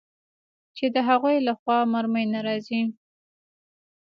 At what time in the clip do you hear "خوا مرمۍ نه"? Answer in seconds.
1.59-2.39